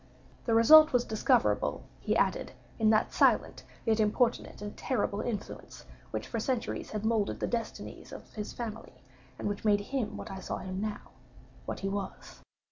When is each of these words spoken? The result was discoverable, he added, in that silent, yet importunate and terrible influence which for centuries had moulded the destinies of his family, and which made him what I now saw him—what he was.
The 0.45 0.55
result 0.55 0.93
was 0.93 1.05
discoverable, 1.05 1.83
he 1.99 2.17
added, 2.17 2.53
in 2.79 2.89
that 2.89 3.13
silent, 3.13 3.61
yet 3.85 3.99
importunate 3.99 4.59
and 4.59 4.75
terrible 4.75 5.21
influence 5.21 5.85
which 6.09 6.25
for 6.27 6.39
centuries 6.39 6.89
had 6.89 7.05
moulded 7.05 7.39
the 7.39 7.45
destinies 7.45 8.11
of 8.11 8.33
his 8.33 8.51
family, 8.51 8.95
and 9.37 9.47
which 9.47 9.63
made 9.63 9.81
him 9.81 10.17
what 10.17 10.31
I 10.31 10.35
now 10.37 10.41
saw 10.41 10.57
him—what 10.57 11.81
he 11.81 11.87
was. 11.89 12.41